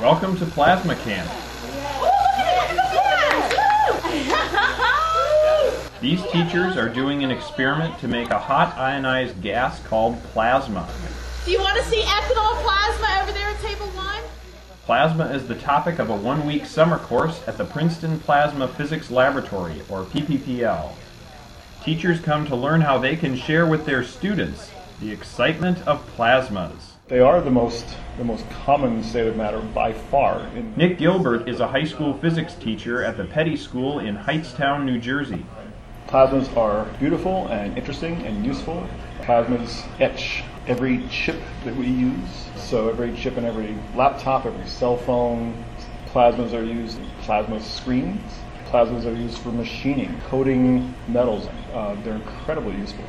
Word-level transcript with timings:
Welcome 0.00 0.38
to 0.38 0.46
Plasma 0.46 0.96
Camp. 0.96 1.30
These 6.00 6.22
teachers 6.32 6.78
are 6.78 6.88
doing 6.88 7.22
an 7.22 7.30
experiment 7.30 7.98
to 7.98 8.08
make 8.08 8.30
a 8.30 8.38
hot 8.38 8.78
ionized 8.78 9.42
gas 9.42 9.78
called 9.82 10.18
plasma. 10.32 10.88
Do 11.44 11.50
you 11.50 11.60
want 11.60 11.76
to 11.76 11.84
see 11.84 12.00
ethanol 12.00 12.62
plasma 12.62 13.22
over 13.22 13.32
there 13.32 13.48
at 13.48 13.60
table 13.60 13.88
one? 13.88 14.22
Plasma 14.86 15.26
is 15.34 15.46
the 15.46 15.56
topic 15.56 15.98
of 15.98 16.08
a 16.08 16.16
one 16.16 16.46
week 16.46 16.64
summer 16.64 16.96
course 16.96 17.46
at 17.46 17.58
the 17.58 17.66
Princeton 17.66 18.20
Plasma 18.20 18.68
Physics 18.68 19.10
Laboratory, 19.10 19.82
or 19.90 20.04
PPPL. 20.04 20.92
Teachers 21.84 22.20
come 22.20 22.46
to 22.46 22.56
learn 22.56 22.80
how 22.80 22.96
they 22.96 23.16
can 23.16 23.36
share 23.36 23.66
with 23.66 23.84
their 23.84 24.02
students 24.02 24.70
the 24.98 25.12
excitement 25.12 25.86
of 25.86 26.00
plasmas. 26.16 26.89
They 27.10 27.18
are 27.18 27.40
the 27.40 27.50
most 27.50 27.84
the 28.18 28.22
most 28.22 28.48
common 28.50 29.02
state 29.02 29.26
of 29.26 29.36
matter 29.36 29.58
by 29.58 29.92
far. 29.92 30.46
In 30.54 30.72
Nick 30.76 30.96
Gilbert 30.96 31.48
is 31.48 31.58
a 31.58 31.66
high 31.66 31.82
school 31.82 32.16
physics 32.16 32.54
teacher 32.54 33.02
at 33.02 33.16
the 33.16 33.24
Peddie 33.24 33.56
School 33.56 33.98
in 33.98 34.16
Hightstown, 34.16 34.84
New 34.84 35.00
Jersey. 35.00 35.44
plasmas 36.06 36.56
are 36.56 36.84
beautiful 37.00 37.48
and 37.48 37.76
interesting 37.76 38.24
and 38.24 38.46
useful. 38.46 38.86
Plasmas 39.22 39.84
etch 39.98 40.44
every 40.68 41.04
chip 41.08 41.40
that 41.64 41.74
we 41.74 41.88
use. 41.88 42.46
So 42.54 42.90
every 42.90 43.12
chip 43.16 43.36
in 43.36 43.44
every 43.44 43.76
laptop, 43.96 44.46
every 44.46 44.68
cell 44.68 44.96
phone, 44.96 45.64
plasmas 46.12 46.52
are 46.52 46.62
used 46.62 47.00
in 47.00 47.10
plasma 47.22 47.60
screens. 47.60 48.22
Plasmas 48.66 49.04
are 49.04 49.16
used 49.16 49.38
for 49.38 49.50
machining, 49.50 50.16
coating 50.28 50.94
metals. 51.08 51.48
Uh, 51.74 51.96
they're 52.04 52.14
incredibly 52.14 52.76
useful. 52.76 53.04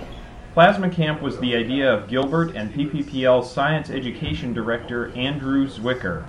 Plasma 0.54 0.90
Camp 0.90 1.22
was 1.22 1.40
the 1.40 1.56
idea 1.56 1.90
of 1.90 2.10
Gilbert 2.10 2.58
and 2.58 2.74
PPPL 2.74 3.46
Science 3.46 3.90
Education 3.90 4.52
Director 4.52 5.10
Andrew 5.16 5.66
Zwicker. 5.66 6.26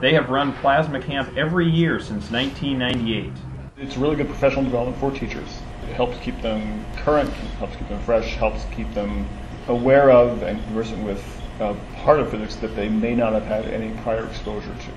They 0.00 0.14
have 0.14 0.30
run 0.30 0.52
Plasma 0.52 1.02
Camp 1.02 1.36
every 1.36 1.68
year 1.68 1.98
since 1.98 2.30
1998. 2.30 3.32
It's 3.78 3.96
really 3.96 4.14
good 4.14 4.28
professional 4.28 4.62
development 4.62 4.96
for 4.98 5.10
teachers. 5.10 5.58
It 5.88 5.94
helps 5.94 6.16
keep 6.20 6.40
them 6.40 6.84
current, 6.98 7.30
helps 7.58 7.74
keep 7.74 7.88
them 7.88 8.00
fresh, 8.02 8.36
helps 8.36 8.64
keep 8.76 8.94
them 8.94 9.26
aware 9.66 10.12
of 10.12 10.44
and 10.44 10.62
conversant 10.66 11.02
with 11.04 11.20
a 11.58 11.74
part 12.04 12.20
of 12.20 12.30
physics 12.30 12.54
that 12.56 12.76
they 12.76 12.88
may 12.88 13.16
not 13.16 13.32
have 13.32 13.44
had 13.44 13.64
any 13.64 13.92
prior 14.02 14.24
exposure 14.24 14.72
to. 14.72 14.90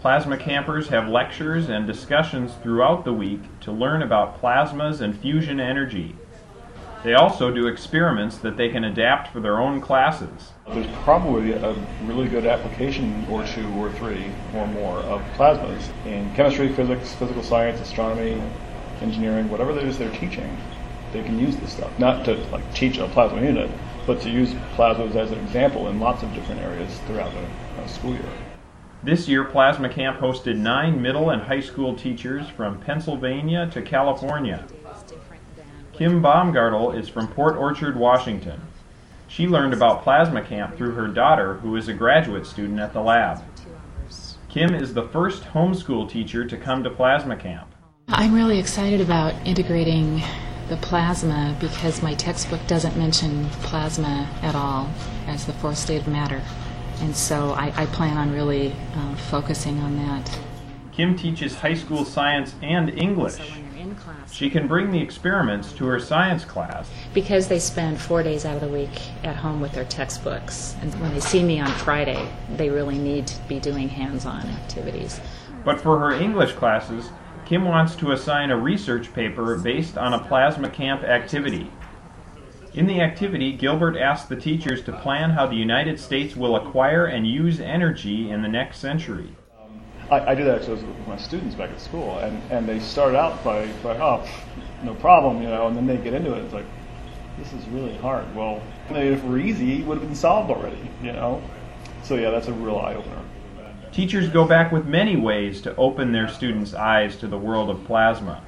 Plasma 0.00 0.36
campers 0.36 0.88
have 0.90 1.08
lectures 1.08 1.68
and 1.68 1.84
discussions 1.84 2.54
throughout 2.62 3.04
the 3.04 3.12
week 3.12 3.40
to 3.62 3.72
learn 3.72 4.02
about 4.02 4.40
plasmas 4.40 5.00
and 5.00 5.18
fusion 5.18 5.58
energy. 5.58 6.14
They 7.02 7.14
also 7.14 7.50
do 7.50 7.66
experiments 7.66 8.38
that 8.38 8.56
they 8.56 8.68
can 8.68 8.84
adapt 8.84 9.32
for 9.32 9.40
their 9.40 9.60
own 9.60 9.80
classes. 9.80 10.52
There's 10.68 10.86
probably 11.02 11.52
a 11.52 11.74
really 12.04 12.28
good 12.28 12.46
application 12.46 13.26
or 13.28 13.44
two 13.44 13.68
or 13.74 13.90
three 13.90 14.26
or 14.54 14.68
more 14.68 14.98
of 14.98 15.20
plasmas 15.36 15.82
in 16.06 16.32
chemistry, 16.34 16.72
physics, 16.72 17.12
physical 17.14 17.42
science, 17.42 17.80
astronomy, 17.80 18.40
engineering, 19.00 19.50
whatever 19.50 19.72
it 19.72 19.84
is 19.84 19.98
they're 19.98 20.12
teaching. 20.12 20.56
They 21.12 21.24
can 21.24 21.40
use 21.40 21.56
this 21.56 21.72
stuff. 21.72 21.90
Not 21.98 22.24
to 22.26 22.34
like 22.52 22.72
teach 22.72 22.98
a 22.98 23.08
plasma 23.08 23.42
unit, 23.42 23.68
but 24.06 24.20
to 24.20 24.30
use 24.30 24.54
plasmas 24.76 25.16
as 25.16 25.32
an 25.32 25.40
example 25.40 25.88
in 25.88 25.98
lots 25.98 26.22
of 26.22 26.32
different 26.34 26.60
areas 26.60 26.96
throughout 27.06 27.32
the 27.32 27.82
uh, 27.82 27.86
school 27.88 28.12
year. 28.12 28.28
This 29.02 29.26
year, 29.26 29.42
Plasma 29.42 29.88
Camp 29.88 30.20
hosted 30.20 30.56
nine 30.56 31.02
middle 31.02 31.30
and 31.30 31.42
high 31.42 31.60
school 31.60 31.96
teachers 31.96 32.48
from 32.48 32.78
Pennsylvania 32.78 33.68
to 33.72 33.82
California. 33.82 34.64
Kim 35.92 36.22
Baumgartel 36.22 36.98
is 36.98 37.10
from 37.10 37.28
Port 37.28 37.54
Orchard, 37.54 37.96
Washington. 37.96 38.60
She 39.28 39.46
learned 39.46 39.74
about 39.74 40.02
Plasma 40.02 40.42
Camp 40.42 40.76
through 40.76 40.92
her 40.92 41.06
daughter, 41.06 41.54
who 41.54 41.76
is 41.76 41.86
a 41.88 41.92
graduate 41.92 42.46
student 42.46 42.80
at 42.80 42.94
the 42.94 43.00
lab. 43.00 43.42
Kim 44.48 44.74
is 44.74 44.94
the 44.94 45.08
first 45.08 45.42
homeschool 45.42 46.08
teacher 46.08 46.46
to 46.46 46.56
come 46.56 46.82
to 46.82 46.90
Plasma 46.90 47.36
Camp. 47.36 47.74
I'm 48.08 48.34
really 48.34 48.58
excited 48.58 49.02
about 49.02 49.34
integrating 49.46 50.22
the 50.68 50.76
plasma 50.78 51.56
because 51.60 52.02
my 52.02 52.14
textbook 52.14 52.66
doesn't 52.66 52.96
mention 52.96 53.48
plasma 53.62 54.28
at 54.40 54.54
all 54.54 54.90
as 55.26 55.44
the 55.44 55.52
fourth 55.54 55.76
state 55.76 56.00
of 56.00 56.08
matter. 56.08 56.40
And 57.00 57.14
so 57.14 57.50
I, 57.50 57.72
I 57.76 57.86
plan 57.86 58.16
on 58.16 58.32
really 58.32 58.74
uh, 58.94 59.14
focusing 59.16 59.78
on 59.80 59.96
that. 59.98 60.38
Kim 60.92 61.16
teaches 61.16 61.54
high 61.56 61.74
school 61.74 62.04
science 62.04 62.54
and 62.62 62.90
English. 62.90 63.40
So 63.82 63.88
when 63.88 63.96
you're 63.96 63.98
in 63.98 64.14
class, 64.14 64.32
She 64.32 64.50
can 64.50 64.68
bring 64.68 64.90
the 64.90 65.00
experiments 65.00 65.72
to 65.72 65.86
her 65.86 65.98
science 65.98 66.44
class. 66.44 66.88
because 67.14 67.48
they 67.48 67.58
spend 67.58 68.00
four 68.00 68.22
days 68.22 68.44
out 68.44 68.54
of 68.54 68.60
the 68.60 68.68
week 68.68 69.00
at 69.24 69.36
home 69.36 69.60
with 69.60 69.72
their 69.72 69.84
textbooks, 69.84 70.76
and 70.80 70.92
when 71.00 71.12
they 71.12 71.20
see 71.20 71.42
me 71.42 71.60
on 71.60 71.70
Friday, 71.72 72.28
they 72.56 72.70
really 72.70 72.98
need 72.98 73.26
to 73.26 73.40
be 73.48 73.58
doing 73.58 73.88
hands-on 73.88 74.42
activities. 74.42 75.20
But 75.64 75.80
for 75.80 75.98
her 75.98 76.12
English 76.12 76.52
classes, 76.52 77.10
Kim 77.44 77.64
wants 77.64 77.96
to 77.96 78.12
assign 78.12 78.50
a 78.50 78.56
research 78.56 79.12
paper 79.12 79.56
based 79.58 79.98
on 79.98 80.14
a 80.14 80.18
plasma 80.18 80.68
camp 80.70 81.02
activity. 81.02 81.70
In 82.74 82.86
the 82.86 83.00
activity, 83.00 83.52
Gilbert 83.52 83.96
asked 83.98 84.28
the 84.28 84.36
teachers 84.36 84.82
to 84.84 84.92
plan 84.92 85.30
how 85.30 85.46
the 85.46 85.56
United 85.56 85.98
States 86.00 86.36
will 86.36 86.56
acquire 86.56 87.04
and 87.06 87.26
use 87.26 87.60
energy 87.60 88.30
in 88.30 88.42
the 88.42 88.48
next 88.48 88.78
century. 88.78 89.36
I, 90.12 90.32
I 90.32 90.34
do 90.34 90.44
that 90.44 90.60
actually 90.60 90.82
with 90.82 91.08
my 91.08 91.16
students 91.16 91.54
back 91.54 91.70
at 91.70 91.80
school, 91.80 92.18
and, 92.18 92.40
and 92.52 92.68
they 92.68 92.78
start 92.80 93.14
out 93.14 93.42
by, 93.42 93.66
by 93.82 93.96
oh, 93.96 94.28
no 94.84 94.94
problem, 94.94 95.42
you 95.42 95.48
know, 95.48 95.68
and 95.68 95.76
then 95.76 95.86
they 95.86 95.96
get 95.96 96.12
into 96.12 96.34
it. 96.34 96.44
It's 96.44 96.52
like, 96.52 96.66
this 97.38 97.52
is 97.54 97.66
really 97.68 97.96
hard. 97.96 98.34
Well, 98.36 98.62
if 98.90 99.24
it 99.24 99.24
were 99.24 99.38
easy, 99.38 99.80
it 99.80 99.86
would 99.86 99.98
have 99.98 100.06
been 100.06 100.14
solved 100.14 100.50
already, 100.50 100.90
you 101.02 101.12
know. 101.12 101.42
So 102.02 102.16
yeah, 102.16 102.30
that's 102.30 102.48
a 102.48 102.52
real 102.52 102.76
eye 102.76 102.94
opener. 102.94 103.22
Teachers 103.90 104.28
go 104.28 104.46
back 104.46 104.70
with 104.70 104.86
many 104.86 105.16
ways 105.16 105.62
to 105.62 105.74
open 105.76 106.12
their 106.12 106.28
students' 106.28 106.74
eyes 106.74 107.16
to 107.16 107.26
the 107.26 107.38
world 107.38 107.70
of 107.70 107.82
plasma. 107.84 108.42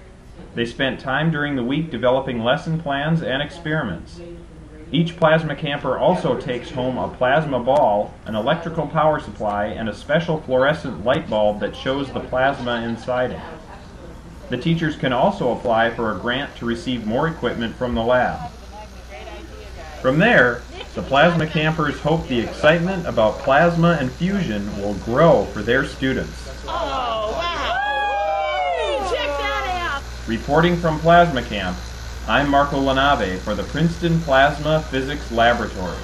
They 0.54 0.66
spent 0.66 1.00
time 1.00 1.30
during 1.30 1.56
the 1.56 1.64
week 1.64 1.91
developing 1.91 2.41
lesson 2.41 2.80
plans 2.80 3.22
and 3.22 3.42
experiments. 3.42 4.20
Each 4.93 5.17
plasma 5.17 5.56
camper 5.56 5.99
also 5.99 6.39
takes 6.41 6.71
home 6.71 6.99
a 6.99 7.09
plasma 7.09 7.59
ball, 7.59 8.15
an 8.27 8.34
electrical 8.34 8.87
power 8.87 9.19
supply, 9.19 9.67
and 9.67 9.89
a 9.89 9.95
special 9.95 10.41
fluorescent 10.43 11.05
light 11.05 11.28
bulb 11.28 11.61
that 11.61 11.75
shows 11.75 12.12
the 12.12 12.21
plasma 12.21 12.83
inside 12.83 13.33
it. 13.33 13.41
The 14.50 14.59
teachers 14.59 14.97
can 14.97 15.12
also 15.12 15.56
apply 15.56 15.91
for 15.91 16.12
a 16.12 16.19
grant 16.19 16.55
to 16.56 16.67
receive 16.67 17.06
more 17.06 17.28
equipment 17.28 17.75
from 17.77 17.95
the 17.95 18.03
lab. 18.03 18.50
From 20.00 20.19
there, 20.19 20.62
the 20.95 21.03
plasma 21.03 21.47
campers 21.47 21.99
hope 22.01 22.28
the 22.28 22.39
excitement 22.39 23.06
about 23.06 23.39
plasma 23.39 23.97
and 23.99 24.12
fusion 24.12 24.65
will 24.81 24.95
grow 24.97 25.47
for 25.47 25.62
their 25.62 25.84
students. 25.84 26.51
Oh, 26.69 27.33
wow. 27.33 29.11
Check 29.11 29.27
that 29.27 29.91
out. 29.91 30.03
Reporting 30.28 30.77
from 30.77 31.01
Plasma 31.01 31.43
Camp, 31.43 31.77
I'm 32.26 32.48
Marco 32.48 32.80
Lanave 32.80 33.38
for 33.40 33.54
the 33.54 33.64
Princeton 33.64 34.18
Plasma 34.22 34.80
Physics 34.84 35.30
Laboratory. 35.30 35.98